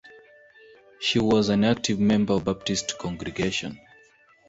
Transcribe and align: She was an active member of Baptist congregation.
She 0.99 1.19
was 1.19 1.49
an 1.49 1.63
active 1.63 1.99
member 1.99 2.33
of 2.33 2.45
Baptist 2.45 2.97
congregation. 2.97 3.79